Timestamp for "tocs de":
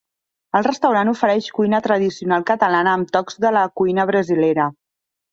3.17-3.51